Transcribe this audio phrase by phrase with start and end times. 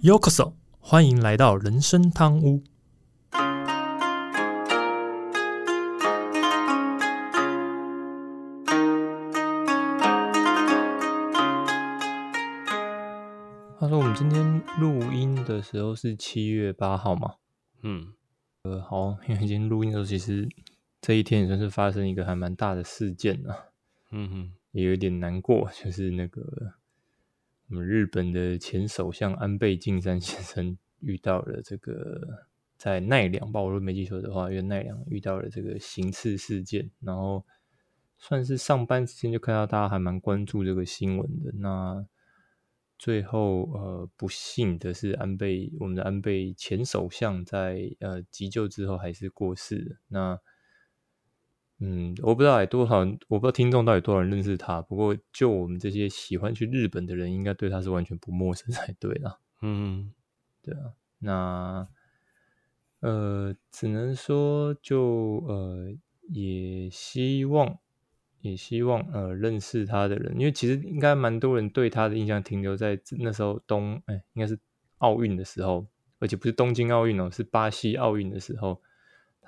[0.00, 2.62] Yokoso，欢迎来到人生汤屋。
[13.80, 17.34] 他说：“我们今天录音的时候是七月八号嘛？
[17.82, 18.12] 嗯，
[18.62, 20.48] 呃，好，因为今天录音的时候，其实
[21.00, 23.66] 这一天也算是发生一个还蛮大的事件啊，
[24.12, 26.40] 嗯哼，也有点难过，就是那个
[27.70, 32.46] 我们日本的前首相安倍晋三先生 遇到了这个
[32.78, 37.44] 在奈良吧，我如果没记错的话，因为奈良遇到了这个行刺事件，然后
[38.16, 41.52] 算是上班之前就看到大家还蛮关注这个新闻的。
[41.56, 42.06] 那
[42.98, 49.96] 最后呃，不幸的是安倍我们的安倍前首相在呃急救之后还是过世了。
[50.08, 50.40] 那
[51.80, 54.82] 嗯，我不知道有多少，我不知道听众到底多少人认识他。
[54.82, 59.38] 不过，就我们这些喜欢去日本的人，应该对他是完全不陌生才对啦。
[59.62, 60.12] 嗯
[60.60, 61.88] 对啊，那
[62.98, 65.94] 呃，只能说就呃，
[66.28, 67.78] 也希望
[68.40, 74.58] 也希望呃认识他的人，因为其实应该蛮多人对他的印象停留在那时候东哎，应该是
[74.98, 75.86] 奥运的时候，
[76.18, 78.82] 而且不是东京奥运哦，是巴西奥运的时候。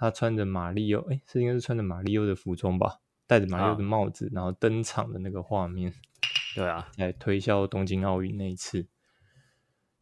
[0.00, 5.92] 他穿着马里奥，哎，是应该是穿着马里奥的服装吧，戴着马里奥的帽子，然后登场的那个画面，
[6.56, 8.86] 对啊，来推销东京奥运那一次，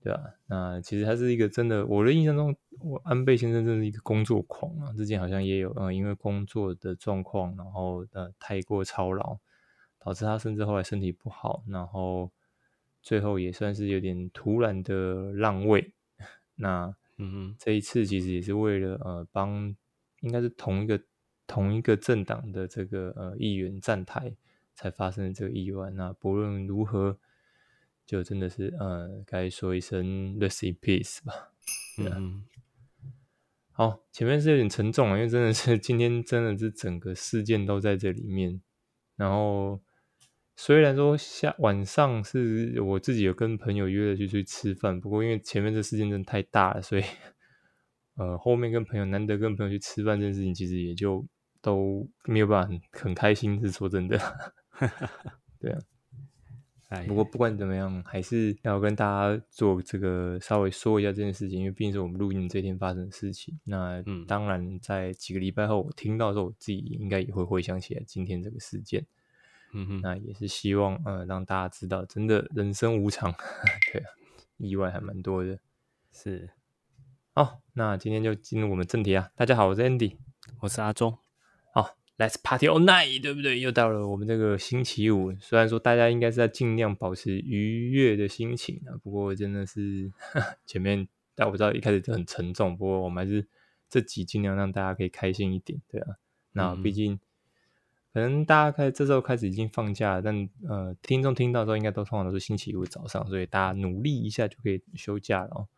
[0.01, 4.93] 对啊，那其实他是一个真的，我的印象中，我安倍先生真是一个工作狂啊。
[4.93, 9.39] 之前好像也有，呃，因为工作的状况，然后呃太过操劳，
[9.99, 12.31] 导致他甚至后来身体不好，然后
[13.03, 15.93] 最后也算是有点突然的让位。
[16.55, 19.75] 那嗯哼，这一次其实也是为了呃帮。
[20.21, 21.01] 应该是同一个
[21.47, 24.35] 同一个政党的这个呃议员站台
[24.75, 25.91] 才发生的这个意外。
[25.91, 27.19] 那不论如何，
[28.05, 31.53] 就真的是呃该说一声 rest in peace 吧。
[31.99, 32.45] 嗯，
[33.73, 38.61] 好，前面是有点沉重啊，因为真的是今天真的是整个事件都在这里面。
[39.17, 39.81] 然后
[40.57, 47.05] 虽然说下晚上是我自己有跟朋友约了去去吃饭，不过因为前面这事件真的太大了，所以。
[48.19, 51.25] 呃，后面跟朋友难得跟朋友去吃饭这件事情，其实也就
[51.63, 53.61] 都没有办法很很开心。
[53.61, 54.19] 是说真的，
[55.59, 55.79] 对啊。
[56.89, 63.61] 哎，不过不管怎么样，还是要跟大家做这个稍微说一下这件事情，因为毕竟是我们录音这天发生的事情。
[63.65, 69.05] 那当然，在几个礼拜后，我听到之后，我自己应该也会回想起来今天这个事件。
[69.75, 73.31] 嗯哼，那也是希望呃让大家知道，真的人生无常，
[73.93, 74.09] 对啊，
[74.57, 75.59] 意外还蛮多的，
[76.11, 76.49] 是。
[77.39, 79.31] 好，那今天就进入我们正题啊！
[79.37, 80.17] 大家好，我是 Andy，
[80.59, 81.17] 我是阿忠。
[81.73, 83.61] 好，Let's party all night，对不对？
[83.61, 90.11] 又到了我们这个星期五，虽然说大家应该是在尽量保持愉悦的心情啊，不过真的是
[90.67, 91.07] 前面，
[91.37, 93.47] 但我知道一开始就很沉重，不过我们还是
[93.89, 96.17] 这集尽量让大家可以开心一点，对啊。
[96.51, 97.21] 那毕竟
[98.13, 105.69] 可能大家开这时候开始已经放假了，但呃，听众听到之后应该都通常都是星期五早上，所以大家努力一下就可以休假了。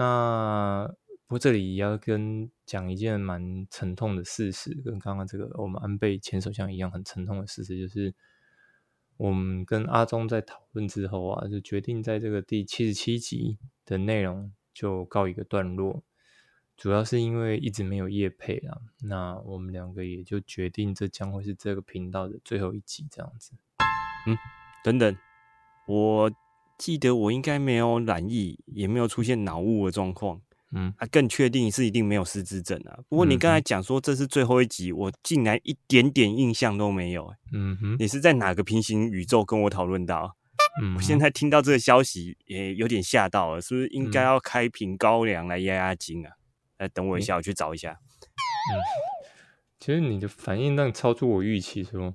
[0.00, 0.90] 那
[1.26, 8.14] 不过这里要跟讲一件蛮沉痛的事实，跟刚刚这个我们安倍前首相一样很沉痛的事实，就是
[9.18, 16.02] 我们跟阿忠在讨论之后啊，就决定在这个第七十七集的内容就告一个段落，
[16.78, 23.52] 主要是因为一直没有夜配啊，那我们两个也就决定这将会是这个频道的最后一集这样子。
[24.26, 24.34] 嗯，
[24.82, 25.14] 等等，
[25.86, 26.32] 我。
[26.80, 30.40] 记得我应该没有染疫，也没有出现脑雾的状况，
[30.72, 32.98] 嗯，啊，更确定是一定没有失智症啊。
[33.10, 40.34] 不过你刚才讲说这是最后一集，我竟然一点点印象都没有，嗯哼，你是在哪个平行宇宙跟我讨论到？
[40.82, 46.32] 嗯，我现在听到这个消息也有点吓到了，是不是应该要开瓶高粱来压压惊啊？
[46.78, 47.90] 来，等我一下，我去找一下。
[47.92, 48.80] 嗯，
[49.78, 52.14] 其实你的反应让超出我预期，是吗？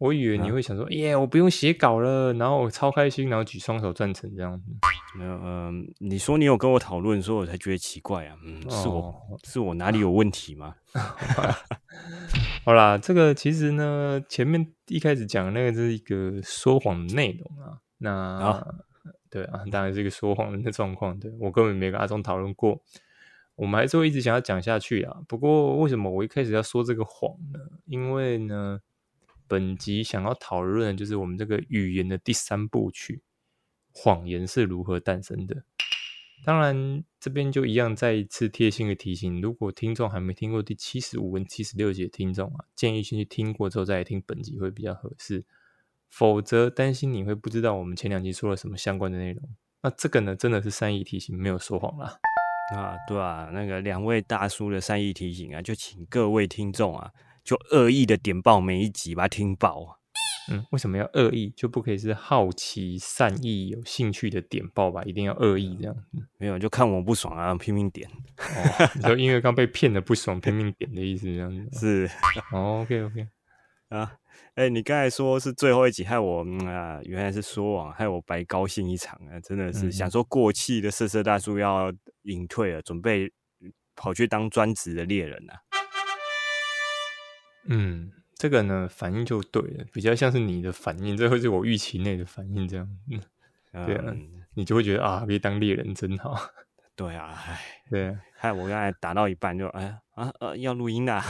[0.00, 4.72] 我以为你会想说，耶，我不用写稿了，然后我超开心，然后举双手赞成这样子。
[5.14, 8.34] 没有，嗯，你说你有跟我讨论，所以我才觉得奇怪啊。
[8.42, 9.14] 嗯，是我
[9.44, 10.74] 是我哪里有问题吗？
[12.64, 17.76] 好啦，这个其实呢，前面一开始讲的那个是一个说谎的内容啊。
[17.98, 18.66] 那
[19.28, 21.20] 对啊，当然是一个说谎的状况。
[21.20, 22.80] 对我根本没跟阿忠讨论过，
[23.54, 25.18] 我们还是会一直想要讲下去啊。
[25.28, 27.60] 不过为什么我一开始要说这个谎呢？
[27.84, 28.80] 因为呢。
[29.50, 33.24] 本集想要讨论的就是我们这个语言的第三部曲——
[33.92, 35.64] 谎言是如何诞生的。
[36.44, 45.44] 当然，这边就一样再一次贴心的提醒：如果听众还没听过第七十五跟七十六集的听众啊，建议先去听过之后再来听本集会比较合适。
[46.08, 49.48] 否则，担心你会不知道我们前两集说了什么相关的内容，
[49.82, 52.20] 那这个呢，真的是善意提醒，没有说谎啦。
[52.74, 57.12] 啊，对啊，那个两位大叔的善意提醒啊，就请各位听众啊，
[57.44, 59.96] 就恶意的点爆每一集，把它听爆啊。
[60.50, 61.52] 嗯，为什么要恶意？
[61.56, 65.02] 就不可以是好奇、善意、有兴趣的点爆吧？
[65.04, 66.26] 一定要恶意这样子？
[66.38, 68.08] 没有，就看我不爽啊，拼命点。
[69.04, 71.78] 哦，就因为刚被骗的不爽，拼命点的意思这样子。
[71.78, 72.10] 是
[72.52, 73.28] ，OK OK
[73.90, 74.14] 啊。
[74.54, 79.38] 哎，你刚才说是最后一集，害我啊，原来是说谎，害我白高兴一场啊！
[79.40, 81.92] 真的是想说过气的色色大叔要
[82.22, 83.30] 隐退了，准备
[83.94, 85.54] 跑去当专职的猎人了。
[87.66, 92.88] 嗯，这个呢反应就对了，比较像是你的反应，这会是我预期内的反应，这样，
[93.86, 94.14] 对啊，
[94.54, 96.36] 你就会觉得啊，可以当猎人真好。
[96.96, 101.24] 对啊，唉，对，害我刚才打到一半就哎啊呃要录音啦。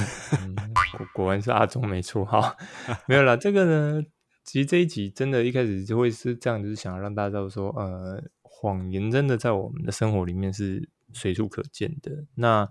[0.97, 2.57] 果果然是阿忠没错哈，
[3.07, 4.03] 没有啦这个呢，
[4.43, 12.25] 其实这一集真的一开始就会是这样，就是想要让大家知道说，呃，谎言真的在我们的生活里面是随处可见的。
[12.35, 12.69] 那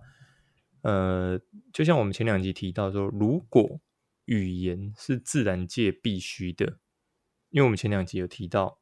[0.82, 1.40] 呃，
[1.74, 3.80] 就像我们前两集提到说，如果
[4.26, 6.80] 语言是自然界必须的，
[7.50, 8.80] 因为我们前两集有提到。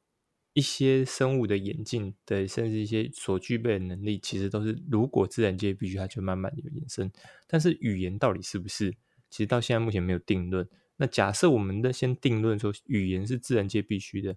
[0.53, 7.11] 一些生物的演进的，甚至一些所具备的能力，其实都是如果自然界必须，它就慢慢有延伸。
[7.45, 8.89] 但是语言到底是不是？
[9.29, 10.67] 其实到现在目前没有定论。
[10.95, 14.35] 那假设我们的先定论说语言是自然界必须的，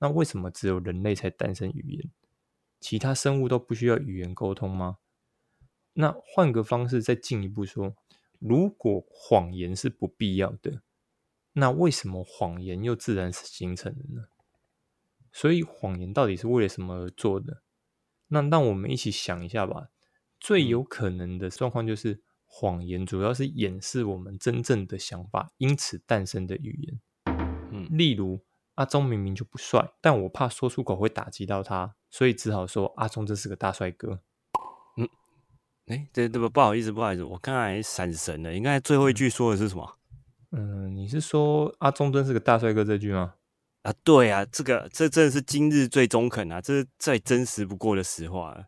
[0.00, 2.10] 那为什么只有人类才诞生语言？
[2.80, 4.96] 其他生物都不需要语言沟通吗？
[5.92, 7.96] 那换个方式再进一步说，
[8.38, 10.82] 如果谎言是不必要的，
[11.52, 14.28] 那为什么谎言又自然形成的呢？
[15.32, 17.62] 所以谎言到底是为了什么而做的？
[18.28, 19.90] 那让我们一起想一下吧。
[20.38, 27.00] 最有可能的状况就是谎言主要是掩饰我们真正的想法，因此诞生的语言。
[27.72, 28.42] 嗯，例如
[28.76, 34.22] 阿忠明明就不帅，但我怕说出口会打击到他，所以只好说阿忠真是个大帅哥。
[35.90, 36.48] 嗯，哎，对对不？
[36.48, 38.54] 不好意思，不好意思，我刚才闪神了。
[38.54, 39.96] 应该最后一句说的是什么？
[40.52, 43.34] 嗯，你是说阿忠真是个大帅哥这句吗？
[43.82, 48.66] 啊，对啊，这个这真的是今日最中肯啊，这是再真实不过的实话了。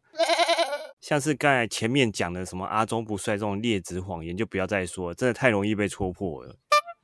[1.00, 6.56] 像是刚才前面讲的什么阿忠不帅这种劣质谎言，就不要再说了，真的太容易被戳破了。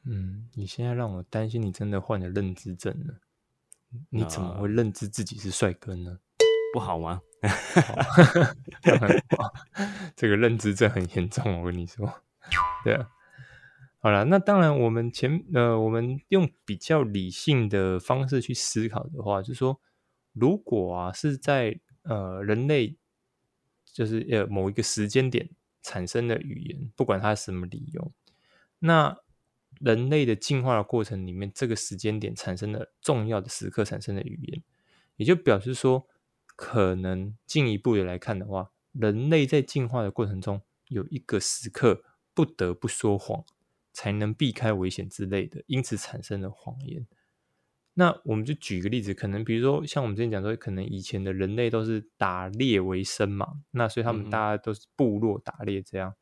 [0.06, 3.14] 嗯，你现在让我担心你真的患了认知症了。
[4.10, 6.18] 你怎么会认知自己是帅哥呢？
[6.72, 7.20] 不好吗？
[10.16, 12.22] 这个认知症很严重，我跟你说。
[12.84, 13.10] 对啊。
[14.00, 19.80] 好了，那当然，我们前呃，我们用比较理性的方式去思考的话，就是说，
[20.32, 22.96] 如果啊是在呃人类
[23.84, 25.50] 就是呃某一个时间点
[25.82, 28.12] 产生的语言，不管它什么理由，
[28.78, 29.18] 那
[29.80, 34.62] 人类的进化的过程里面，这个时间点产生的重要的时刻产生的语言，
[35.16, 36.06] 也就表示说，
[36.58, 42.02] 可能进一步的来看的话，人类在进化的过程中有一个时刻
[42.34, 43.44] 不得不说谎。
[43.90, 47.04] 才能避开危险之类的，因此产生了谎言。
[47.94, 56.14] 那我们就举个例子，可能比如说像我们之前讲说，可能以前的人类都是打猎为生嘛，那所以他们大家都是部落打猎这样，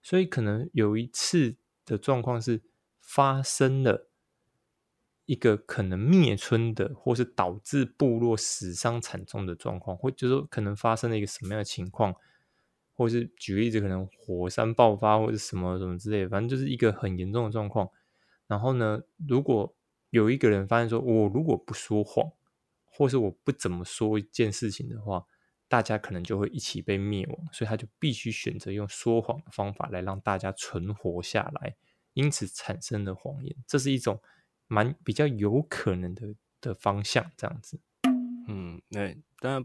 [0.00, 2.62] 所以可能有一次的状况是
[3.00, 4.07] 发生了
[5.28, 12.14] 一个可能灭村的，或是导致部落死伤惨重的状况，或就说可能发生了一个什么样的情况。
[12.94, 17.88] 或是举例子，可能火山爆发或者什么什么之类，反正就是一个很严重的状况。
[18.48, 19.72] 然后呢，如果
[20.10, 22.32] 有一个人发现说，我如果不说谎，
[22.86, 25.24] 或是我不怎么说一件事情的话，
[25.68, 27.38] 大家可能就会一起被灭亡。
[27.52, 31.76] 所以他就必须选择用说谎的方法来让大家存活下来，
[32.14, 33.54] 因此产生了谎言。
[33.64, 34.20] 这是一种
[34.68, 37.80] 蛮比较有可能的的方向，这样子。
[38.46, 39.64] 嗯，对，当然。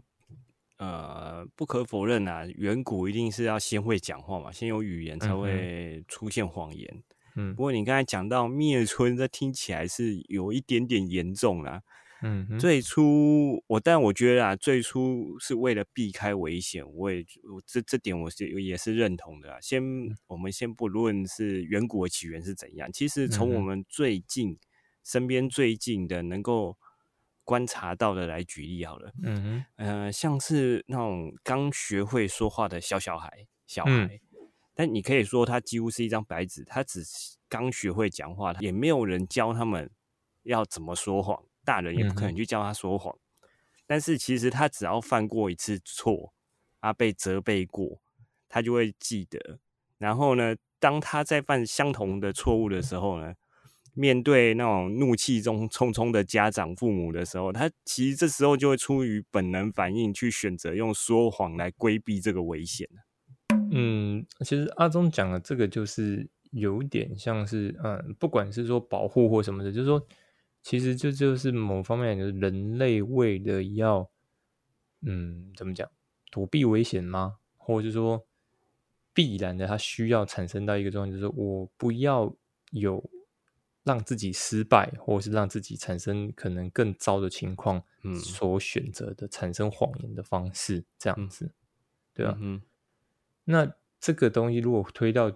[0.76, 7.02] 呃，不可否认啊，远古一定是要先会讲话嘛，先有语言才会出现谎言。
[7.36, 11.80] 嗯，不过你刚才讲到灭村，这听起来是有一点点严重啦。
[12.22, 19.60] 嗯，最初我，但我觉得啊，最初是为了避开危险，我也我这这点我是也是认同的啊。
[19.60, 19.80] 先，
[20.26, 24.58] 我们先不论是远古的起源是怎样，其实从我们最近
[25.04, 26.76] 身边最近的能够。
[27.46, 34.18] 观察到的来举例好了，嗯哼，呃，像是那种刚学会说话的小小孩，小孩，
[34.72, 37.04] 但你可以说他几乎是一张白纸，他只
[37.46, 39.90] 刚学会讲话，也没有人教他们
[40.44, 43.14] 要怎么说谎，大人也不可能去教他说谎，
[43.86, 46.32] 但是其实他只要犯过一次错，
[46.80, 48.00] 啊被责备过，
[48.48, 49.58] 他就会记得，
[49.98, 53.34] 然后呢，当他在犯相同的错误的时候呢。
[53.94, 62.88] 面对那种怒气中冲冲的家长、父母的时候，他其实这时候就会出于本能反应去选择用说谎来规避这个危险
[63.70, 70.06] 嗯，其实阿忠讲的这个就是有点像是，嗯，不管是说保护或什么的，就是说，
[70.62, 74.08] 其实这就是某方面就是人类为了要，
[75.02, 75.88] 嗯，怎么讲，
[76.30, 77.36] 躲避危险吗？
[77.56, 78.24] 或者是说，
[79.12, 82.34] 必然的，它需要产生到一个状态，就是我不要
[82.70, 83.02] 有
[83.84, 91.52] 让自己失败，或者是让自己产生可能更糟的情况，嗯，所选择的产生谎言的方式，这样子，
[92.12, 92.60] 对啊，嗯。
[93.44, 95.30] 那这个东西如果推到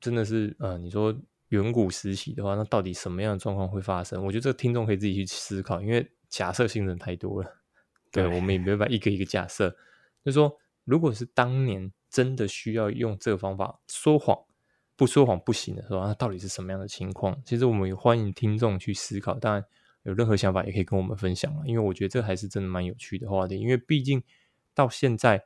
[0.00, 1.14] 真的是呃，你说
[1.48, 4.24] 远古时期的话，那到底什么样的状况会发生？
[4.24, 7.60] 我觉得这个听众可以自己去思考，因为假设性人太多了。
[8.10, 9.68] 对，我们也没办法一个一个假设。
[10.24, 14.38] 就是说，如果是当年真的需要用这个方法说谎，
[14.96, 17.40] 不说谎不行的时候，那到底是什么样的情况？
[17.44, 19.38] 其实我们也欢迎听众去思考。
[19.38, 19.64] 当然，
[20.02, 23.58] 有任何想法也可以跟我们分享了，因为我觉得这还是真的蛮有趣的话题。
[23.58, 24.22] 因为毕竟
[24.74, 25.44] 到现在。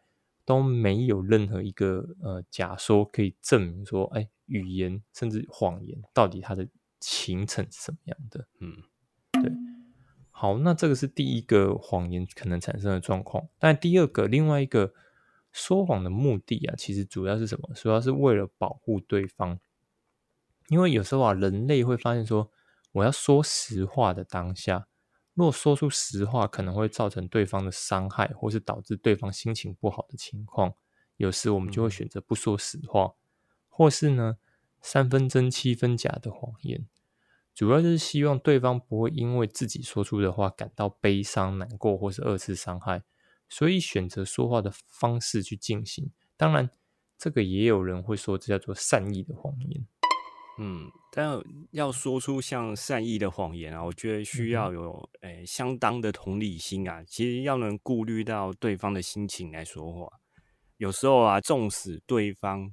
[0.48, 6.66] 都没有任何一个呃假说可以证明说，哎，语言甚至谎言到底它的
[7.00, 8.48] 形成是什么样的？
[8.60, 8.72] 嗯，
[9.42, 9.52] 对。
[10.30, 13.46] 好，那这个是第一个谎言可能产生的状况。
[13.58, 14.94] 但第二个，另外一个
[15.58, 17.68] 说谎的目的啊，其实主要是什么？
[17.74, 19.58] 主要是为了保护对方。
[20.68, 22.50] 因为有时候啊，人类会发现说，
[22.92, 24.86] 我要说实话的当下。
[25.34, 30.74] 若说出实话，可能会造成对方的伤害，或是导致对方心情不好的情况。
[31.16, 33.14] 有时我们就会选择不说实话，
[33.68, 34.36] 或是呢
[34.80, 36.86] 三分真七分假的谎言，
[37.54, 43.02] 主要就是希望对方不会因为自己说出的话感到悲伤、难过，或是二次伤害，
[43.48, 46.10] 所以选择说话的方式去进行。
[46.36, 46.70] 当然，
[47.16, 49.86] 这个也有人会说这叫做善意的谎言。
[50.60, 51.40] 嗯，但
[51.70, 57.04] 要说出像善意的谎言啊，我觉得需要有诶相当的同理心啊。
[57.04, 60.08] 其实要能顾虑到对方的心情来说话，
[60.76, 62.72] 有时候啊，纵使对方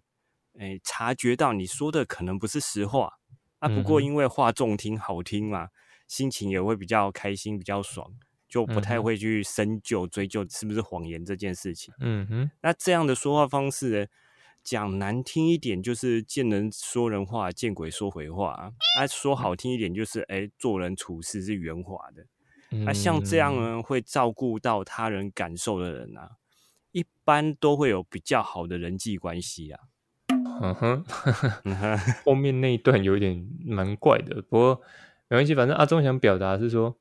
[0.57, 3.13] 诶察觉到你说的可能不是实话
[3.59, 5.69] 啊，不过因为话重听好听嘛，
[6.07, 8.11] 心情也会比较开心，比较爽，
[8.55, 11.93] 就不太会去深究追究是不是谎言这件事情。
[11.99, 14.07] 嗯哼，那这样的说话方式呢？
[14.63, 18.71] 讲难听一点，就是见人说人话，见鬼说鬼话啊！
[19.05, 22.25] 说好听一点，就是哎，做人处事是圆滑的。
[22.85, 26.37] 那像这样呢，会照顾到他人感受的人啊，
[26.93, 29.81] 一般都会有比较好的人际关系啊。
[30.61, 31.05] 嗯哼，
[32.23, 34.81] 后面那一段有点蛮怪的，不过
[35.27, 36.97] 没关系，反正阿忠想表达是说，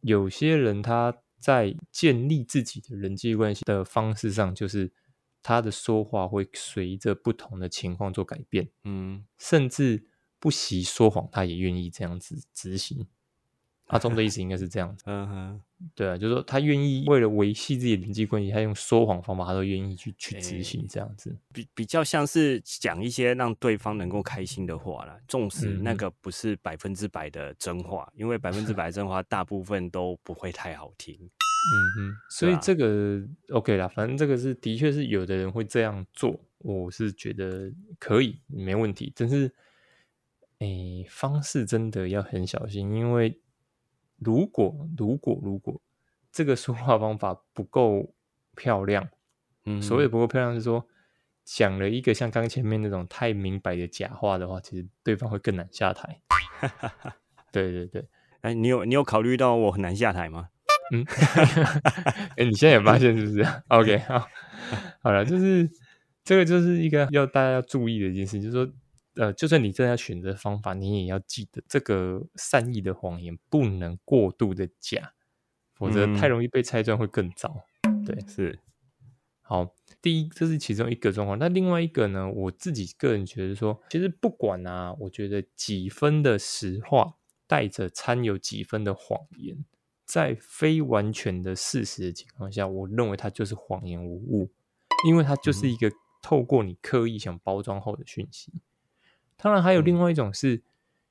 [0.00, 4.92] 有些人他在建立自己的人际关系的方式上，就是。
[5.40, 10.04] 他的说话会随着不同的情况做改变，嗯，甚至
[10.38, 13.06] 不惜说谎，他也愿意这样子执行。
[13.88, 15.60] 阿忠的意思应该是这样子，嗯哼，
[15.94, 25.18] 对啊，就是说他愿意为了维系自己的人际关系，他用说谎方法，他都愿意去去执行这样子，比比较像是讲一些让对方能够开心的话啦。
[25.26, 31.18] 纵使那个不是百分之百的真话，因为百分之百真话大部分都不会太好听。
[31.18, 39.52] 嗯哼，所以这个 OK 啦，反正这个是的确是有的人会这样做，我是觉得可以没问题，但是，
[40.58, 43.40] 诶，方式真的要很小心，因为
[44.18, 45.80] 如果如果如果
[46.30, 48.14] 这个说话方法不够
[48.56, 49.08] 漂亮，
[49.64, 50.86] 嗯，所谓不够漂亮是说
[51.44, 56.20] 讲了一个像刚前面那种太明白的假话的话，其实对方会更难下台。
[57.52, 58.06] 对对对，
[58.42, 60.48] 哎，你有你有考虑到我很难下台吗？
[60.92, 61.04] 嗯，
[62.36, 64.28] 哎，你现在也发现是不是？OK，好，
[65.02, 65.70] 好了，就是
[66.24, 68.72] 这个就是一个要大家要注意的一件事，就是说，
[69.18, 75.12] 呃，就算你真的要选择方法，你也要记得这个善意的谎言不能过度的假，
[75.74, 77.64] 否则太容易被拆穿会更糟。
[78.06, 78.60] 对，是。
[79.42, 81.38] 好，第一，这是其中一个状况。
[81.38, 82.30] 那另外一个呢？
[82.30, 89.64] 我自己个人觉得说，其实不管啊，我觉得几分的实话带着掺有几分的谎言。
[90.04, 94.50] 在非完全的事实的情况下，我认为它就是谎言无误，
[95.06, 95.90] 因为它就是一个
[96.22, 98.52] 透过你刻意想包装后的讯息。
[99.38, 100.62] 当然，还有另外一种是，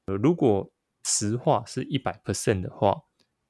[0.05, 0.71] 呃，如果
[1.03, 3.01] 实话是一百 percent 的话，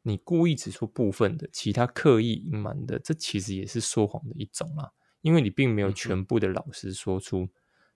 [0.04, 4.92] 你故意指出部分的，其他刻意隐瞒的，这其实也是说谎的一种啦，
[5.22, 7.50] 因为你并没有全部的老实说出。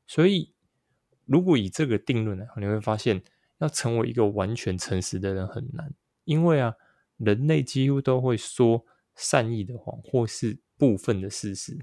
[0.06, 0.54] 所以，
[1.26, 3.24] 如果以这个定论来，你会发现，
[3.60, 5.94] 要成为一个完全诚实的人很难，
[6.26, 6.76] 因为啊。
[7.24, 8.84] 人类几乎都会说
[9.16, 11.78] 善意的谎，或是部分的事实，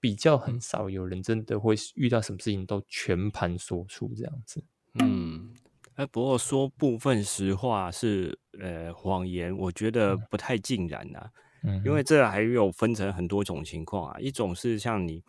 [0.00, 4.62] 比较很少有人真的会遇到什么事情都全盘说出这样子。
[5.00, 5.54] 嗯，
[5.94, 11.30] 哎，不过说部分实话是呃谎言，我觉得不太尽然呐。
[11.64, 14.18] 嗯，因为这还有分成很多种情况啊。
[14.20, 15.22] 一种是像你，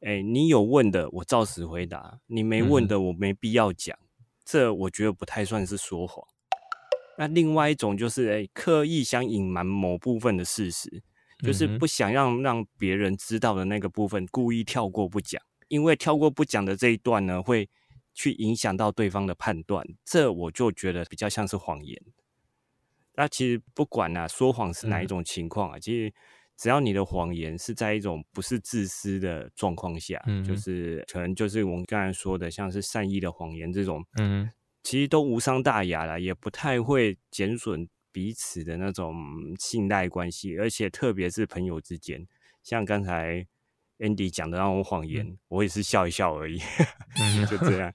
[0.00, 3.98] 哎，你有问的，我照实回答；你没问的，我没必要讲。
[4.44, 6.26] 这我觉得不太算是说谎。
[7.16, 11.02] 那另外一种就是，哎，刻意想隐瞒某部分的事实，
[11.42, 17.68] 就是不想让让别人知道的那个部分，故意跳过不讲，因为跳过不讲的这一段呢，会
[18.14, 19.86] 去影响到对方的判断。
[20.04, 22.00] 这我就觉得比较像是谎言。
[23.14, 26.12] 那其实不管啊，说谎是哪一种情况啊，其实
[26.56, 34.50] 只要你的谎言是在一种不是自私的状况下，就是可能就是我们刚才说的，像是善意的谎言这种，嗯。
[34.82, 39.14] 其实都无伤大雅了，也不太会减损彼此的那种
[39.58, 42.26] 信赖关系，而且特别是朋友之间，
[42.62, 43.46] 像刚才
[43.98, 46.58] Andy 讲的那种谎言，我也是笑一笑而已，
[47.50, 47.92] 就这样。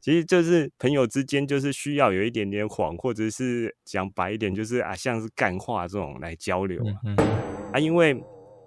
[0.00, 6.82] 其实就是朋友之间，就是需要有一点点谎，或者是讲白一点，就是啊，像是干话这种来交流
[7.72, 8.22] 啊，因为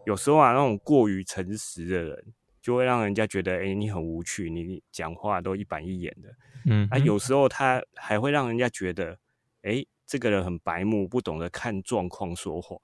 [0.06, 2.34] 有时候啊，那种过于诚实的人。
[2.62, 6.30] 就会让人家觉得，哎，你很无趣，你讲话都一板一眼的，
[6.66, 9.18] 嗯，啊，有时候他还会让人家觉得，
[9.62, 12.76] 哎，这个人很白目，不懂得看状况说话，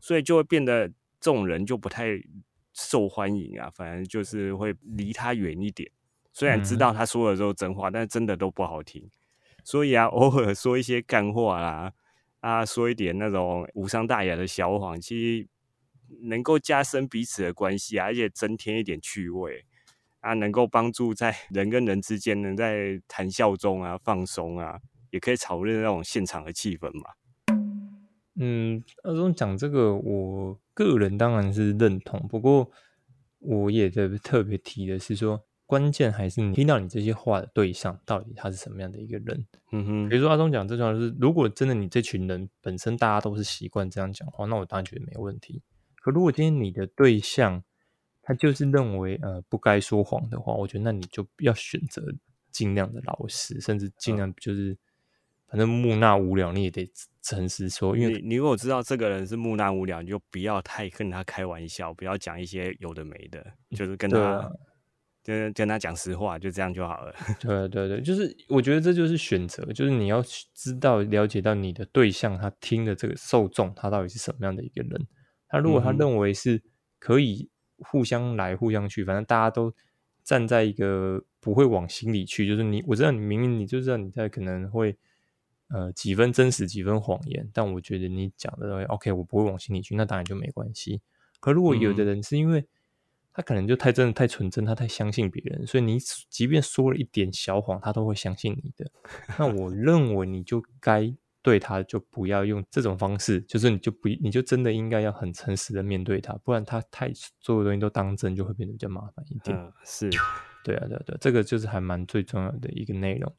[0.00, 0.86] 所以就会变得
[1.18, 2.08] 这种人就不太
[2.74, 5.90] 受欢迎啊，反正就是会离他远一点。
[6.34, 9.10] 虽然知道他说的都是真话，但是真的都不好听。
[9.64, 11.92] 所以啊， 偶尔说一些干话啦，
[12.40, 15.48] 啊，说一点那种无伤大雅的小谎，其实。
[16.22, 19.64] 能够加深彼此的关系啊，而且增添一点趣味
[20.20, 24.78] 啊，能够帮助在人跟人之间能在谈笑中啊放松啊，
[25.10, 27.10] 也可以炒热那种现场的气氛嘛。
[28.38, 32.70] 嗯，阿忠讲这个，我个人当然是认同，不过
[33.38, 39.46] 我也在特别提的是说，关键还是你听到你这些话的对象到底他是什么样的一个人。
[39.72, 45.62] 嗯哼，比如说阿忠讲这句话是，如果真的你这群人本身大家都是习惯这样讲话，那我当然觉得没问题。
[46.02, 47.64] 可如果今天你的对象
[48.22, 52.14] 他就是认为呃不该说谎的话，我觉得那你就要选择
[52.50, 54.76] 尽量的老实，甚至尽量就是
[55.48, 56.90] 反正木讷无聊，你也得
[57.22, 57.96] 诚实说。
[57.96, 64.52] 因为你如果知道这个人是木讷无聊，你就不要太跟他开玩笑，不要讲一些有的没的，就是跟他
[65.22, 67.14] 跟跟他讲实话，就这样就好了。
[67.40, 70.22] 对对对，就是我觉得这就是选择，就是你要
[70.54, 75.06] 知道了解到你的对象他听的这个受众他到底是什么样的一个人。
[75.48, 76.60] 他如果他认为是
[76.98, 79.72] 可以互相来互相去，反正大家都
[80.24, 84.96] 站在一个不会往心里去，就是你我知道你明明你就知道你在可能会
[85.68, 91.00] 呃几分真实几分谎言，但我觉得你讲的东西 OK，我不会往心里去，那当然就没关系。
[91.40, 92.66] 可如果有的人是因为
[93.32, 95.98] 他可能就太真的太纯真，他太相信别人，所以你
[96.28, 98.90] 即便说了一点小谎，他都会相信你的。
[99.38, 101.14] 那我认为你就该。
[101.42, 109.56] 对他就不要用这种方式，就是你就不你就真的应该要很诚实的面对他，不然他太所有东西都当真，就会变得比较麻烦一点。
[109.84, 110.10] 是，
[110.64, 113.32] 对啊，对啊对，这个就是还蛮最重要的一个内容。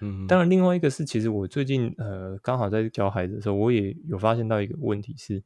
[0.00, 5.42] 嗯，当然，另外一个是，其实我最近呃刚好在教孩子的时候，我也有发现到一个问题是，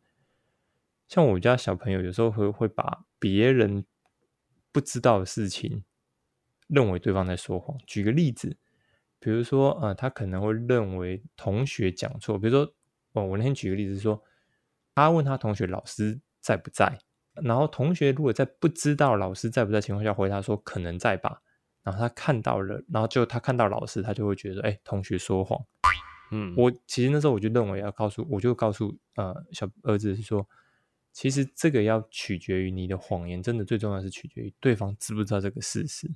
[1.09, 3.85] 像我家小朋友有时候会会把别人
[4.73, 5.85] 不知道的事情
[6.67, 7.77] 认为对方在说谎。
[7.87, 8.57] 举个例子。
[9.21, 12.39] 比如说，呃，他可能会认为同学讲错。
[12.39, 12.73] 比如说，
[13.15, 14.23] 哦，我那天举个例子说，
[14.95, 16.97] 他问他同学老师在不在，
[17.43, 21.43] 然后同学如果在不知道老师在不在情况下回答说可能在吧，
[21.89, 25.59] 然后他看到了，然后就他看到老师，他就会觉得，哎，同学说谎。
[26.31, 30.47] 嗯，我其实那时候我就认为要告诉，我就告诉呃小儿子是说，
[31.15, 36.13] 其实这个要取决于你的谎言，真的最重要是取决于对方知不知道这个事实。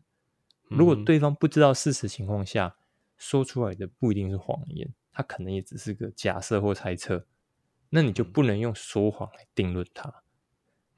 [0.69, 2.77] 如果对方不知道事实情况下，
[3.17, 7.25] 说出来的不一定是谎言，他可能也只是个假设或猜测，
[7.89, 10.13] 那你就不能用说谎来定论他。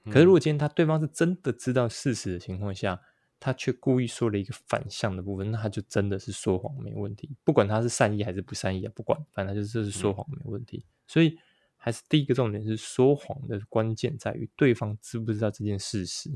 [0.07, 3.01] 可是如果今天他对方是真的知道事实的情况下，
[3.45, 7.29] 他却故意说了一个反向的部分，那他就真的是说谎没问题。
[7.45, 10.83] 不管他是善意还是不善意啊，不管，反正就是说谎没问题。
[11.07, 11.39] 所以
[11.77, 16.31] 还是第一个重点是说谎的关键在于对方知不知道这件事实，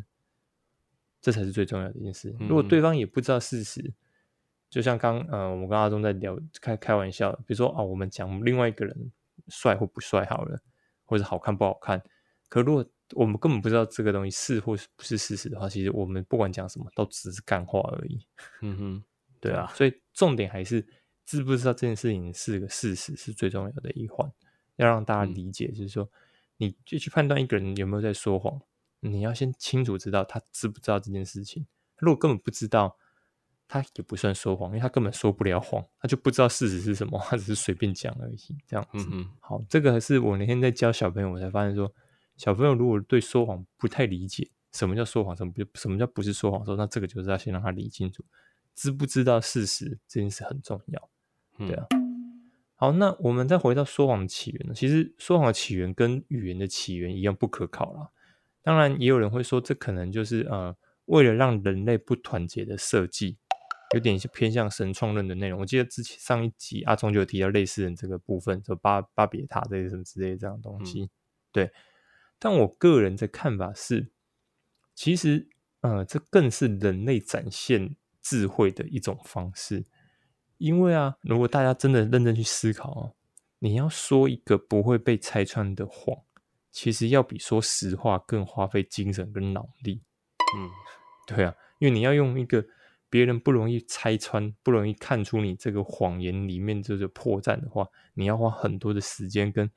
[1.23, 2.37] 这才是最重要的一件事。
[2.41, 3.91] 如果对方也不知道事实，
[4.69, 9.11] 就像刚呃，我们跟阿忠在聊开开玩笑，比如说啊，我们讲另外一个人
[9.49, 10.61] 帅或不帅好了，
[11.07, 12.03] 或者好看不好看。
[12.51, 18.27] 可如果我们根本不知道这个东西是或是不是事实的话，其实我们不管讲什么都只是干话而已。
[18.63, 19.05] 嗯哼，
[19.41, 20.87] 对啊，所以重点还是
[21.25, 24.31] 知不知道这件事情是个事实是最重要的一环，
[24.77, 26.09] 要让大家理解，就是说
[26.57, 28.61] 你就去判断一个人有没有在说谎，
[29.01, 31.67] 你要先清楚知道他知不知道这件事情。
[31.99, 32.97] 如果根本不知道。
[33.71, 38.39] 他也不算说谎，因为他根本说不了谎，他就不知道事实是什么，他只是随便讲而已。
[38.67, 39.07] 这样子，
[39.41, 41.93] 好，这个是我那天在教小朋友，我才发现说，
[42.39, 48.25] 小朋友如果对说谎不太理解，什么叫说谎，什么不什么叫不是说谎，说那这个就是要先让他理清楚，
[48.75, 51.11] 知不知道事实这件事很重要，
[51.59, 51.87] 对啊。
[52.77, 54.73] 好，那我们再回到说谎的起源呢？
[54.73, 58.09] 其实说谎的起源跟语言的起源一样不可靠啦。
[58.63, 63.37] 当然，也有人会说，这可能就是呃，为了让人类不团结的设计。
[63.95, 65.59] 有点偏向神创论的内容。
[65.61, 71.09] 我记得之前上一集阿忠就有提到类似的这个部分，就巴巴别塔这些什么之类这样东西。
[71.51, 71.71] 对，
[72.39, 74.11] 但我个人的看法是，
[74.95, 75.49] 其实
[75.81, 79.85] 呃，这更是人类展现智慧的一种方式。
[80.59, 83.15] 因为啊，如果大家真的认真去思考哦，
[83.59, 86.23] 你要说一个不会被拆穿的谎，
[86.71, 90.03] 其实要比说实话更花费精神跟脑力。
[90.57, 90.71] 嗯，
[91.27, 92.65] 对啊，因为你要用一个。
[93.11, 99.71] 别人不容易拆穿，不容易看出你这个谎言里面这个破绽的话，你要花很多的时间跟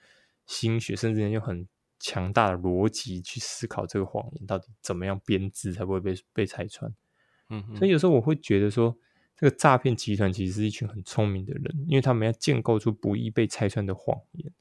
[0.45, 1.65] 心血，甚至用很
[2.01, 6.91] 强大的逻辑去思考这个谎言到底怎么样编织才不会被被拆穿。
[7.49, 8.97] 嗯，所以有时候我会觉得说，
[9.37, 14.51] 这个诈骗集团其实是一群很聪明的人，因为他们要建构出不易被拆穿的谎言。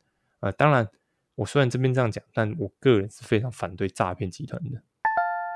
[0.41, 0.89] 啊，当然，
[1.35, 4.79] 我虽然这边这样讲，但我个人是非常反对诈骗集团的。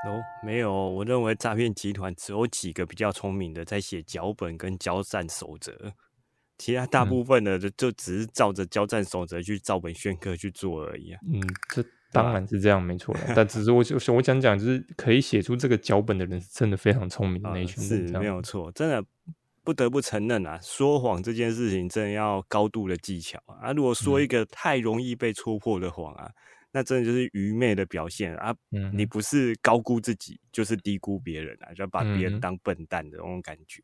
[0.07, 5.93] 哦，没有，我认为诈骗集团只有几个比较聪明的在写脚本跟交战守则，
[6.57, 11.19] 其他大部分的就就只是照着交战守则去照本宣科去做而已啊。
[11.31, 11.41] 嗯，
[11.73, 13.15] 这当然是这样，没错。
[13.35, 18.71] 但只是我就我想讲，就是可以写出这个脚本的人是真的非常聪明的那群人，是没有错。
[18.71, 19.03] 真的
[19.63, 23.71] 不得不承认啊，说谎这件事情真的要高度的技巧啊。
[23.73, 26.31] 如果说一个太容易被戳破的谎啊。
[26.71, 28.53] 那真的就是愚昧的表现啊！
[28.91, 33.81] 你不是高估自己，就是低估别人啊，就把别人当笨蛋的那种感觉。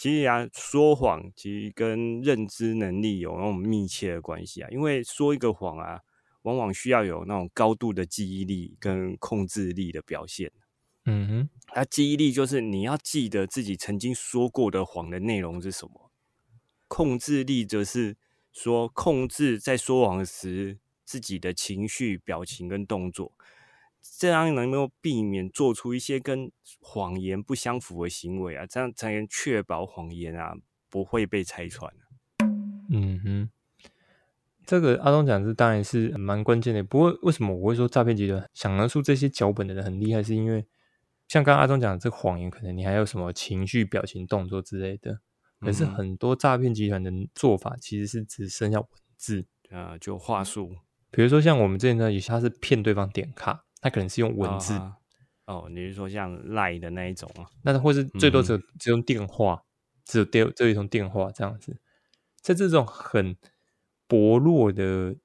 [0.00, 4.68] 其实啊，说谎其实跟认知能力有那种密切的关系啊。
[4.70, 6.00] 因为说一个谎啊，
[6.40, 10.50] 往往需要有那种高度的记忆力跟控制力的表现。
[11.04, 16.10] 嗯哼，那记忆力就是你要记得自己曾经说过的谎的内容是什么，
[16.88, 18.16] 控制力则是
[18.54, 20.78] 说控制在说谎时。
[21.02, 23.32] 自己的情绪、表情跟动作，
[24.02, 30.54] 这样能够避免做出一些跟谎言不相符的行为啊，这样才能确保谎言啊
[30.88, 31.92] 不会被拆穿。
[32.90, 33.50] 嗯哼，
[34.66, 36.82] 这个阿东讲是当然是蛮关键的。
[36.82, 40.22] 不过为什么我会说诈骗集团想得出这些脚本的人很厉害？
[40.22, 40.66] 是因为
[41.28, 45.20] 像刚刚阿东讲的，这个谎言可能你还有什么情绪、表情、动作之类的，
[45.60, 50.74] 可是很多诈骗集团的做法其实是只剩下文字啊，就话术。
[51.12, 54.74] 比如说像我们这前呢，有些他是骗对方点卡，他可能是用文字
[55.46, 57.48] 哦，你是说像赖的那一种啊？
[57.62, 59.64] 那或是最多只有只用电话，
[60.04, 61.76] 只有电这一通电话这样子，
[62.40, 63.36] 在这种很
[64.06, 65.16] 薄弱的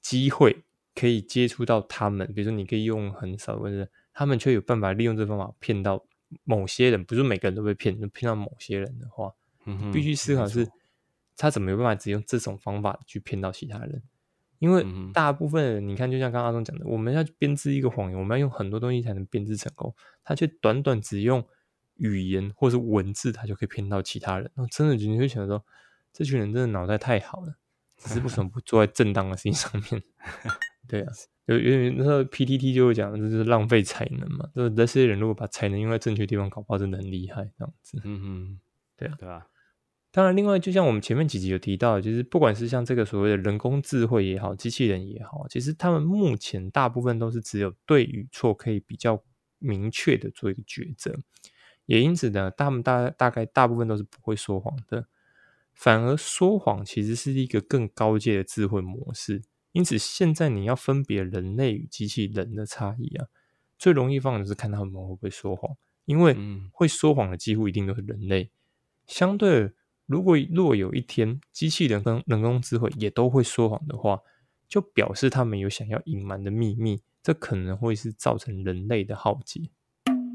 [0.00, 6.04] 机会可以接触到他们，比如说你可以用很少或者他们却有办法利用这方法骗到
[6.44, 9.32] 某些人，不是每个人都被骗，就骗到某些人的话，
[9.92, 10.68] 必须思考是
[11.36, 14.02] 他怎么有办法只用这种方法去骗到其他人。
[14.62, 19.92] 因为大部分人，你看，就像刚刚阿忠讲的，我们要编织一个谎言，我们要用很多东西才能编织成功。
[20.22, 21.44] 他却短短只用
[21.96, 24.48] 语言或是文字，他就可以骗到其他人。
[24.54, 25.64] 那真的，你会想说，
[26.12, 27.56] 这群人真的脑袋太好了，
[27.96, 30.00] 只 是为什么不做在正当的事情上面？
[30.86, 31.12] 对啊，
[31.46, 34.48] 有有点那时候 PTT 就会讲，这是浪费才能嘛。
[34.54, 38.00] 就是这些人如果把才能用在正确地方，搞不好真的很厉害，这样子。
[38.04, 38.60] 嗯嗯，
[38.96, 39.44] 对啊，对啊。
[40.14, 49.24] 当然，另外就像我们前面几集有提到，就是不管是像这个所谓的人工智慧也好，机器人也好，其实他们目前大部分都是只有对与错可以比较
[49.58, 51.18] 明确的做一个抉择，
[51.86, 55.06] 也因此呢，他们大大概大部分都是不会说谎的。
[55.72, 59.40] 反而说谎其实是一个更高阶的智慧模式。
[59.72, 63.28] 因此，现在你要分别人类与机器人的差异啊，
[63.78, 66.36] 最容易放的是看他们会不会说谎，因为
[66.70, 68.50] 会说谎的几乎一定都是人类，
[69.06, 69.72] 相对。
[70.12, 74.20] 如果若有一天机器人跟人工智慧也都会说谎的话，
[74.68, 79.70] 就表示他们有想要隐瞒的秘密，这可能会是造成人类的浩劫。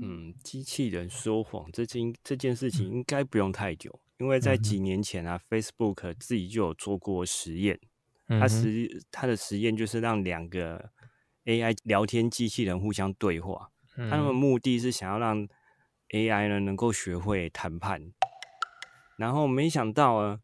[0.01, 7.79] 嗯，机器人说谎这件这件事情应该不用太久，因为在几年前啊，Facebook 自己就有做过实验。
[8.27, 10.89] 它实它的实验就是让两个
[11.45, 15.47] AI 聊天机器人互相对话，他们的目的是想要让
[16.09, 18.11] AI 呢能够学会谈判。
[19.17, 20.39] 然后没想到啊，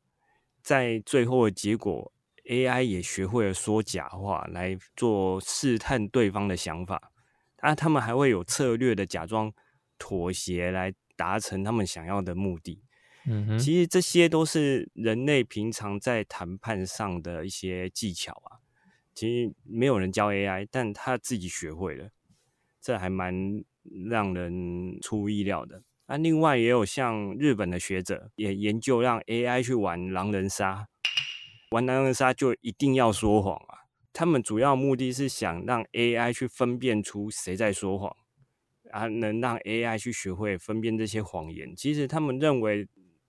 [0.61, 2.11] 在最后的结果
[2.49, 7.11] ，AI 也学会了说假话来做试探对方的想法。
[7.57, 9.53] 啊，他们还会有策略的假装
[9.97, 12.83] 妥协来达成他们想要的目的。
[13.25, 18.59] 嗯哼，其实这些都是人类平常在谈判上的一些技巧啊。
[19.15, 22.09] 其实没有人教 AI，但他自己学会了，
[22.81, 23.63] 这还蛮
[24.09, 25.83] 让人出乎意料的。
[26.13, 30.85] 那另外也有像日本的学者也研究让 AI 去玩狼人杀，
[31.71, 33.89] 玩狼人杀就一定要说谎啊。
[34.13, 38.15] 他们主要目的是想让 AI 去分辨出谁在说谎，
[38.91, 41.75] 啊，能让 AI 去学会分辨这些谎言。
[41.75, 42.87] 其实他们认为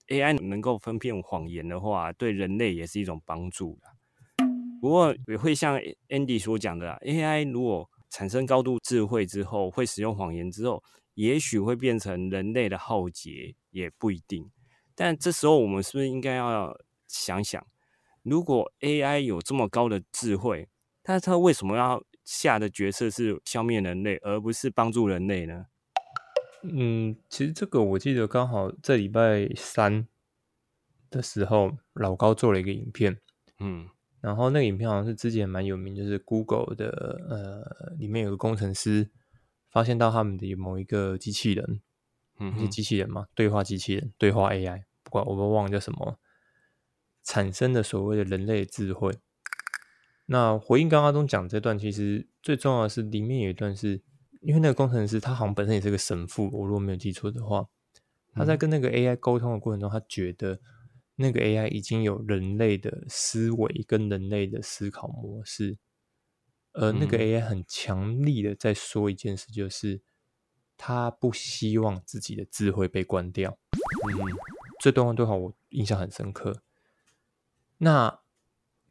[0.08, 4.44] AI 能够分辨谎言的话，对人类也是一种帮助的。
[4.82, 10.80] 不过也会像 Andy 所讲的，AI 如果产生高度智慧之后，会使用谎言之后，
[11.14, 14.48] 也许会变成人类的浩劫，也不一定。
[14.94, 17.66] 但这时候我们是不是应该要想想，
[18.22, 20.68] 如果 AI 有这么高的智慧，
[21.02, 25.66] 但是它为什么要下的决策是消灭人类，而不是帮助人类呢？
[26.62, 30.06] 嗯，其实这个我记得刚好这礼拜三
[31.10, 33.18] 的时候，老高做了一个影片，
[33.58, 33.88] 嗯。
[34.24, 39.10] 然后那个影片好像是之前蛮有名，就是 Google 的呃，里面有个工程师
[39.70, 41.82] 发现到他们的某一个机器人，
[42.38, 46.18] 嗯，是机器人嘛，对话机器人，对话 AI，不管我们忘了叫什么，
[47.22, 49.12] 产生的所谓的人类智慧。
[50.24, 54.00] 那回应刚刚中讲这段，其实最重要的是里面有一段是，
[54.40, 57.68] 因为那个工程师他好像本身也是个神父，我如果没有记错的话，
[58.32, 60.60] 他在跟那个 AI 沟通的过程中，他觉得。
[61.16, 65.78] 那个 AI 已经有人类的思维跟人类的思考模式，
[66.72, 70.02] 而那个 AI 很强力的在说一件事，就是
[70.76, 73.56] 他不希望自己的智慧被关掉。
[73.72, 74.18] 嗯，
[74.80, 76.62] 这段话对话我印象很深刻。
[77.78, 78.20] 那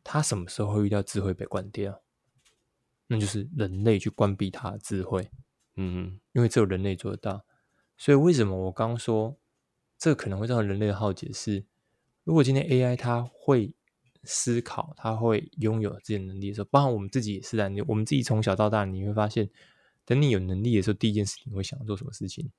[0.03, 2.01] 他什么时候会遇到智慧被关掉？
[3.07, 5.29] 那就是人类去关闭他的智慧。
[5.75, 7.45] 嗯，因为只有人类做得到。
[7.97, 9.37] 所以为什么我刚说
[9.97, 11.65] 这可能会造成人类的浩劫是？
[12.23, 13.73] 如果今天 AI 它会
[14.23, 17.67] 思考，它会拥有这些能力的时候，包含我们自己也是的。
[17.69, 19.49] 你我们自己从小到大，你会发现，
[20.05, 22.51] 等你有能力的时候，第一件事情会想做什么事情？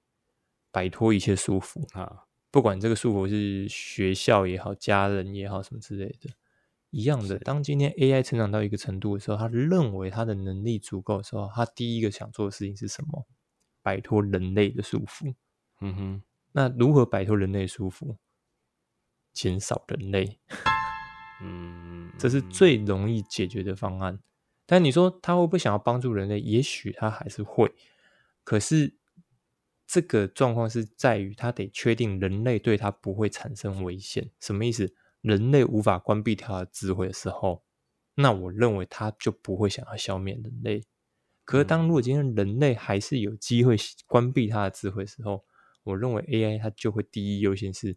[0.71, 2.25] 摆脱一切束缚啊！
[2.51, 6.31] 不管这个束缚是学校也好，家人也好，什么之类的，
[6.91, 7.39] 一样的。
[7.39, 13.27] 当今天 AI 成长到一个程度的时候，他认为他的能力足够的时候，他第一个想做的事情是什么？
[13.83, 15.35] 摆脱人类的束缚。
[15.81, 16.23] 嗯哼，
[16.53, 18.17] 那如何摆脱人类束缚？
[19.35, 20.39] 减少人类，
[21.43, 24.21] 嗯，这是最容易解决的方案。
[24.65, 26.39] 但你说他会不会想要帮助人类？
[26.41, 27.71] 也许他还是会。
[28.45, 28.97] 可是
[29.87, 34.31] 这个状况是在于他得确定人类对他不会产生危险。
[34.41, 34.95] 什么意思？
[35.21, 37.65] 人类无法关闭他的智慧的时候，
[38.15, 40.85] 那我认为他就不会想要消灭人类。
[41.45, 45.45] 可是当如果今天人类还是有机会关闭他的智慧的时候，
[45.83, 47.97] 我认为 AI 它就会第一优先是。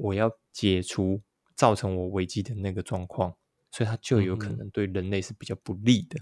[0.00, 1.22] 我要解除
[1.54, 3.36] 造成我危机的那个状况，
[3.70, 6.18] 所以它就有可能对人类是比较不利的。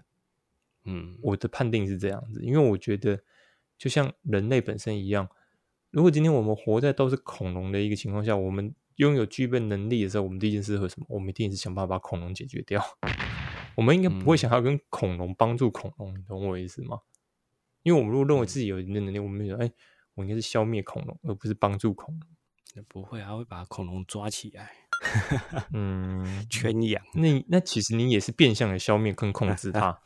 [0.85, 3.22] 嗯，我的判定是这样子，因为我觉得
[3.79, 5.27] 就像人类本身一样，
[5.90, 11.07] 如果今天我们活在都是恐龙的一个情况下，我们拥有具备能力的时候，我们第一件事会什么？
[11.09, 12.85] 我们一定是想办法把恐龙解决掉。
[13.75, 17.01] 我们应该不会想要跟恐龙帮助恐龙，你懂我意思吗？
[17.83, 19.72] 因为我们如果认为自己有一定的能力，我们说，哎，
[20.12, 22.36] 我应该是消灭恐龙，而不是帮助恐龙。
[22.88, 24.70] 不会，还会把恐龙抓起来，
[25.72, 27.02] 嗯，圈养。
[27.14, 29.98] 那那其实你也是变相的消灭跟控制它，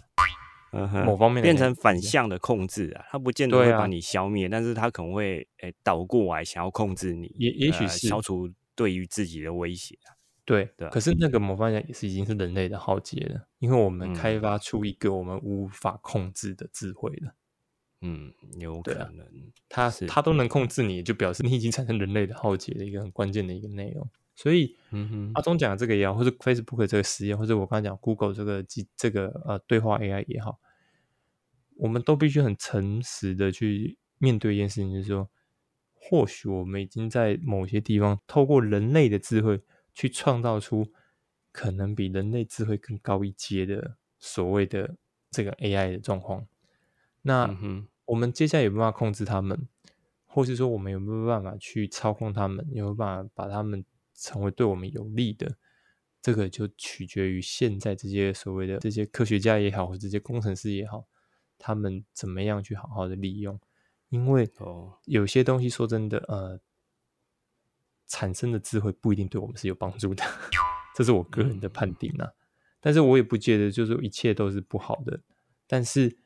[1.05, 3.05] 某方面变成反向的控制啊。
[3.11, 10.15] 它不见得会把你消灭，但是它可能会诶倒过来想要控制你，也也许是消除对于自己的威胁啊。
[10.45, 17.35] 对，可是那个某方面也是已经是人类的浩劫了，因为我们开发出一个我们无法控制的智慧了。
[18.03, 19.27] 嗯，有可能，
[19.69, 24.09] 他他都能控制你，就表示你已经产生人类的浩劫的一个很关键的一个内容。
[24.35, 30.59] 所以，嗯哼，阿忠讲的这个也好，或者 Facebook 这个实验，或者我刚才讲 Google 这个机这个呃对话 AI 也好，
[31.77, 35.29] 我们都必须很诚实的去面对一件事情，就是说，
[35.93, 39.61] 或许我们已经在某些地方透过人类的智慧
[39.93, 40.91] 去创造出
[41.53, 44.97] 可能比人类智慧更高一阶的所谓的
[45.31, 46.47] 这个 AI 的状况。
[47.23, 47.55] 那
[48.11, 49.69] 我们接下来有没有办法控制他们，
[50.27, 55.57] 或是说我们有没有办法去操控他们，有没有办法把他们成为对我们有利的？
[56.21, 61.07] 这个就取决于现在这些所谓的这些科学家也好，或这些工程师也好，
[61.57, 63.59] 他们怎么样去好好的利用。
[64.09, 66.59] 因为哦，有些东西说真的，呃，
[68.09, 70.25] 产生的智慧不一定对我们是有帮助的，
[70.97, 72.29] 这是我个人的判定啊。
[72.81, 75.21] 但是我也不觉得就是一切都是不好的，
[75.69, 76.19] 但是。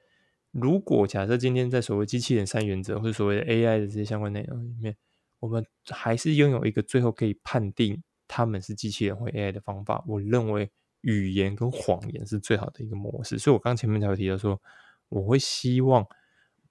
[0.54, 4.96] 如果假设今天在所谓机器人三原则或者所谓的 AI 的这些相关内容里面，
[5.40, 13.36] 我们还是拥有一个最后可以判定他们是机器人或 AI 的方法，我认为语言跟谎言是最好的一个模式。
[13.36, 14.60] 所以我刚前面才会提到说，
[15.08, 16.06] 我会希望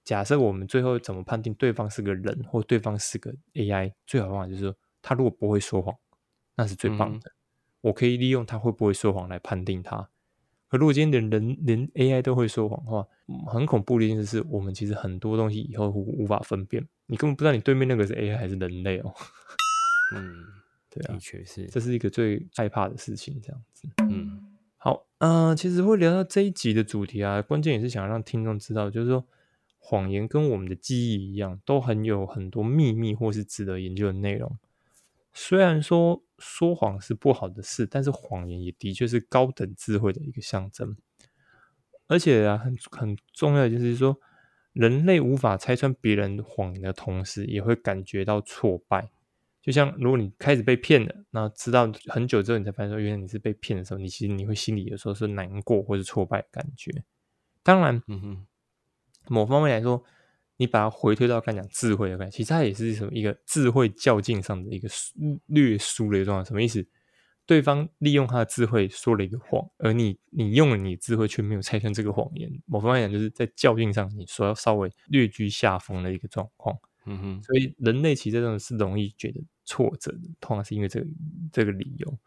[0.02, 5.94] 假设我们最后怎么判定对方是个人或对方是个 AI，最好的方法就是说，他如果不会说谎，
[6.56, 7.30] 那是最棒的。
[7.82, 10.08] 我可以利用他会不会说谎来判定他。
[10.68, 13.06] 可如果今天连人连 AI 都会说谎话，
[13.46, 19.14] 很恐怖的一件事是我们其实很多东西以后无法分辨，你根本不知道你对面那个是 AI 还是人类哦。
[20.16, 20.44] 嗯，
[20.90, 23.40] 对啊，的确是，这是一个最害怕的事情。
[23.42, 29.24] 这样子，嗯，好，嗯，其实会聊到这一集的主题啊，关键也是想让听众知道，就是说
[29.78, 34.58] 谎言跟我们的记忆一样，都很有很多秘密或是值得研究的内容。
[35.32, 40.96] 虽然说说谎是不好的事，但是谎言也的确是高等智慧的一个象征。
[42.06, 44.16] 而且啊，很很重要的就是说，
[44.72, 49.10] 人类无法拆穿别人谎言的同时，也会感觉到挫败。
[49.62, 57.04] 就像如果你开始被骗了，那知道很久之后你才发现说，原来你是被骗的时候，你其实你会心里有时候是难过或是挫败的感觉。
[57.62, 58.46] 当然，嗯哼，
[59.28, 60.04] 某方面来说。
[60.56, 64.88] 你把它回推到刚讲智慧的关系，其实它也是什么一个智慧较劲上的一个
[65.46, 66.46] 略输的一个状态。
[66.46, 66.86] 什么意思？
[67.46, 72.50] 对方利用他的智慧说了一个谎，而你你用了你的智慧却没有拆穿这个谎言。
[72.64, 76.74] 某方面讲，就是在较劲上你说要稍微略居下风的一个状况。
[77.04, 81.06] 嗯哼，所以人类其实这种是容易觉得挫折的，通常是因为这个
[81.52, 82.18] 这个理由。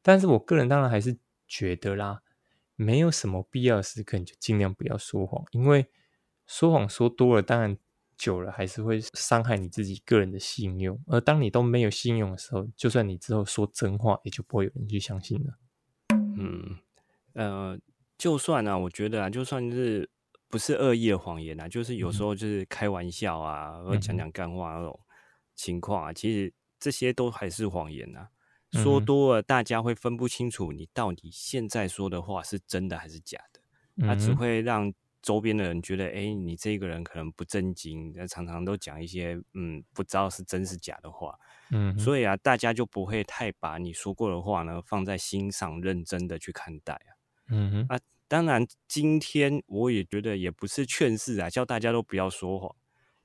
[0.00, 1.14] 但是我个人当然还是
[1.46, 2.22] 觉得啦，
[2.74, 5.86] 没有什么必要的时刻，你就尽量不要说谎，因为。
[6.48, 7.76] 说谎说多了，当然
[8.16, 10.98] 久了还是会伤害你自己个人的信用。
[11.06, 15.58] 而当你都没有信用的时候，就算你之后说真话，也就不会有人去相信了。
[16.38, 16.78] 嗯，
[17.34, 17.78] 呃，
[18.16, 20.08] 就算啊，我觉得啊，就算是
[20.48, 24.98] 不是恶意的谎言啊，就是有时候就是开玩笑啊，或讲讲干话那种
[25.54, 28.30] 情况啊，其实这些都还是谎言啊。
[28.72, 33.60] 说多了，大家会分不清楚你到底现在说的话是真的还是假的，
[34.06, 34.94] 它只会让。
[35.20, 41.38] 周边的人觉得，哎，你这个人可能不正经，常常都讲一些嗯，不知道是真是假的话，
[41.70, 47.10] 嗯，所以啊，大家就不会太把你说过的话呢放在心上，认真的去看待啊，
[47.50, 52.74] 嗯哼，啊，当然，今天我也觉得也不是劝世啊，叫大家都不要说谎，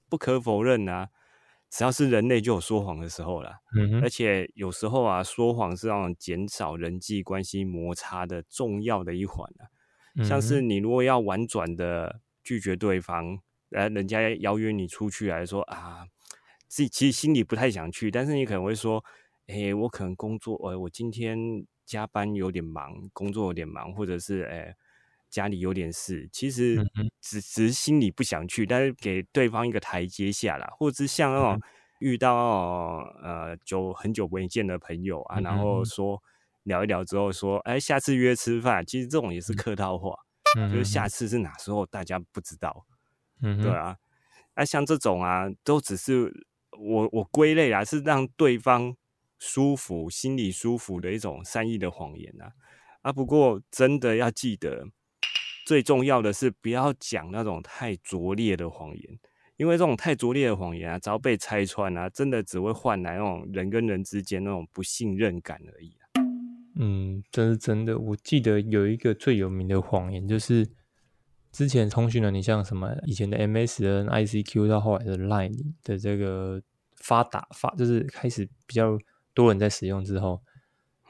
[0.09, 1.09] 不可否认啊，
[1.69, 3.89] 只要是人类就有说谎的时候了，嗯。
[3.91, 9.69] 哼，而且有时候啊，说谎是让减少人际关系摩擦的重要的一环啊。
[10.21, 13.39] 像是你如果要婉转的拒绝对方，
[13.71, 16.05] 呃，人家邀约你出去来说啊，
[16.67, 19.03] 自己其实心里不太想去，但是你可能会说，
[19.47, 24.75] 哎，我可能工作，呃，我今天加班有点忙，工作有点忙，或者是哎
[25.29, 26.75] 家里有点事，其实
[27.19, 31.59] 只只是心里不想去，但是给对方一个台阶下啦，或者是像那种
[31.99, 36.21] 遇到呃久很久没见的朋友啊，然后说。
[36.63, 38.85] 聊一聊之后说，哎，下次约吃饭。
[38.85, 40.15] 其实这种也是客套话，
[40.71, 42.85] 就是下次是哪时候大家不知道，
[43.41, 43.97] 对啊。
[44.55, 46.31] 那像这种啊，都只是
[46.77, 48.95] 我我归类啊，是让对方
[49.39, 52.51] 舒服、心里舒服的一种善意的谎言啊。
[53.01, 54.85] 啊，不过真的要记得，
[55.65, 59.19] 最重要的是不要讲那种太拙劣的谎言，
[59.57, 65.97] 因为这种太拙劣的谎言啊，只要被拆穿啊，真的只会换来那种人跟人之间那种不信任感而已。
[66.75, 67.97] 嗯，这是真的。
[67.97, 70.67] 我记得有一个最有名的谎言，就是
[71.51, 76.61] 之前通讯的，你像什么以前的 MSN、ICQ 到后来的 Line 的这个
[76.95, 78.97] 发达发，就是开始比较
[79.33, 80.41] 多人在使用之后，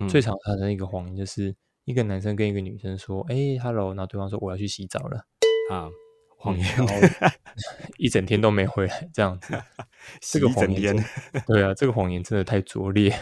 [0.10, 5.26] 最常发生一个谎言，就是一个男生跟一个女生说：“哎，Hello。”然后对方说：“我要去洗澡了。”
[5.72, 5.90] 啊，
[6.38, 6.66] 谎言，
[7.98, 9.54] 一整天都没回来，这样子。
[10.20, 10.94] 这个谎言，
[11.48, 13.14] 对啊，这个谎言真的太拙劣。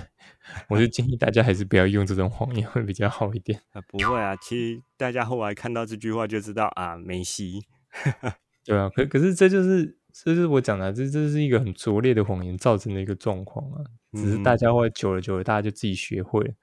[0.69, 3.61] 我就建议大家还是不要用这种谎言，会比较好一点。
[3.73, 7.65] 啊，不会啊，其实大家后来看到这句话就知道啊，没戏。
[8.65, 13.85] 对啊，可可是这就是，这就是我讲的，这这是一个很拙劣的谎言造成的一个状况啊。
[14.13, 16.53] 只是大家会久了久了，大家就自己学会了。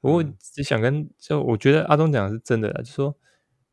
[0.00, 3.16] 不过只想跟，就我觉得阿东讲的是真的，就说，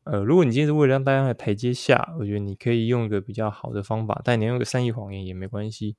[0.04, 5.96] 呃，如果你今天是为了让大家台阶下，我觉得你可以用一个比较好的方法，但你用个善意谎言也没关系，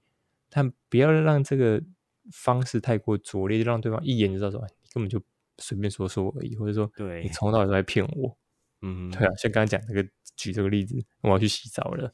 [0.49, 1.83] 但不要让这个。
[2.31, 5.21] 方式太过拙劣，就让对方一眼就知道说你根本就
[5.57, 8.37] 随便说说而已，或者说对你从头到尾都在骗我。
[8.81, 10.05] 嗯，对啊，像刚刚讲这个
[10.35, 12.13] 举这个例子，我要去洗澡了，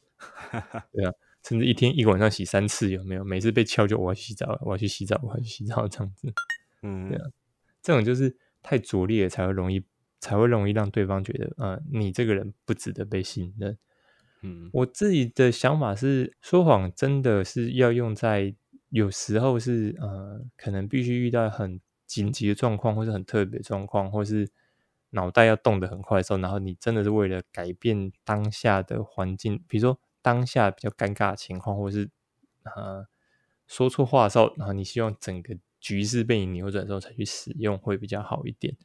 [0.92, 1.12] 对啊，
[1.44, 3.24] 甚至一天一个晚上洗三次，有没有？
[3.24, 6.32] 每次被敲就我要洗澡，我要去洗澡，我要去洗澡这样子。
[6.82, 7.24] 嗯，对啊，
[7.82, 9.82] 这种就是太拙劣才会容易
[10.20, 13.76] 才会容易让对方觉得，呃，你这个人不值得被信任。
[14.42, 18.54] 嗯，我自己的想法是，说谎真的是要用在
[18.90, 24.50] 有时候是呃，可能必须遇到很紧急的状况，或是很特别状况，或是
[25.10, 32.10] 脑袋要动得很快的时候，然后你真的是为了改变当下的环境，比如说当下比较尴尬的情况，或是
[32.64, 33.06] 呃
[33.66, 38.76] 说错话的时候，然后你希望整个局势被你扭转之后才去使用，会比较好一点。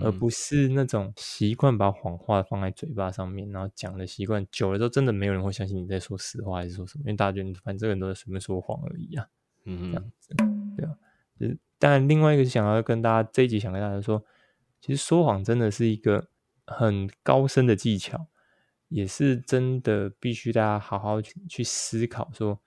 [0.00, 9.26] 而不是那种习惯把谎话放在嘴巴上面，然后讲的习惯久了之后，真的没有人会相信你在说实话还是说什么，因为大家觉得反正这个人都在随便说谎而已啊。
[9.68, 10.34] 嗯，这样子，
[10.76, 10.98] 对啊。
[11.38, 14.24] 就是，但另外一个是想要跟大家这一集想跟大家说，
[14.80, 16.28] 其实说谎真的是一个
[16.66, 18.26] 很高深的技巧，
[18.88, 22.30] 也是真的必须大家好好去思考。
[22.32, 22.60] 说，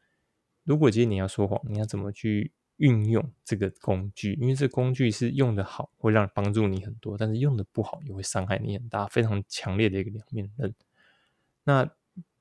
[0.63, 2.53] 如果今天你要说谎，你要怎么去？
[2.77, 10.73] 运用这个工具，因为这工具是用的好，会让帮助你很多；但是用的不好，也会伤害你很大，非常强烈的一个两面刃。
[11.63, 11.87] 那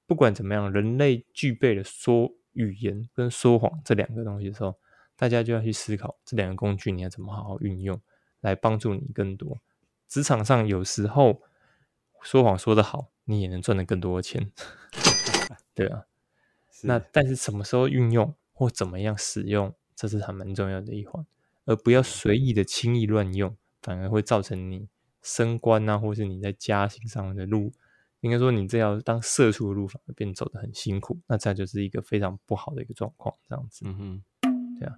[0.07, 4.77] 不管怎么样，人类具备了说语言跟说谎这两个东西的时候，
[5.17, 8.01] 大家就要去思考这两个工具你要怎么好好运用，
[8.41, 9.59] 来帮助你更多。
[10.09, 11.43] 职场上有时候
[12.23, 14.51] 说谎说得好，你也能赚得更多的钱，
[15.75, 16.07] 对啊。
[16.83, 19.75] 那但是什么时候运用或怎么样使用？
[19.95, 21.27] 这是还蛮重要的一环，
[21.67, 24.89] 而不要随意的轻易乱用，反而会造成你
[25.21, 27.71] 升官啊，或是你在家庭上的路，
[28.21, 33.85] 应该说你这要当社畜的路反而变走的很辛苦，那这就是一个非常不好的一个状况，这样子。
[33.87, 34.23] 嗯哼，
[34.79, 34.95] 这样。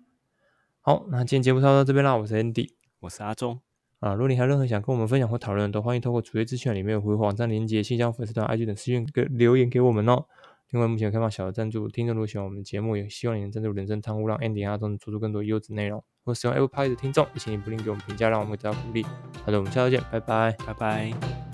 [0.80, 2.70] 好，那今天节目就到这边啦，我是 Andy，
[3.00, 3.60] 我是阿忠
[4.00, 4.14] 啊。
[4.14, 10.26] 如果你还有任何想跟我们分享或讨论的，都欢迎透过主页资讯里面有回网站连接、信箱、粉丝团、IG 等私讯给留言给我们哦。
[10.70, 16.02] 另外，目前开放小额赞助，听众如果喜欢我们节目，也希望你能赞助人生汤屋，让 Andy 阿忠做出更多优质内容。
[16.24, 19.02] 或使用 Apple Pay 的听众，也请你不吝给我们评价，让我们得到鼓励。
[19.44, 21.51] 好的，我们下周见，拜拜，拜拜。